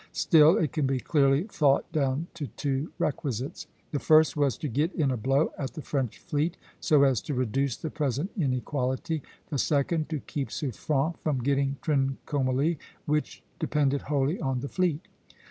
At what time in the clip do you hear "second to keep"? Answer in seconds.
9.59-10.49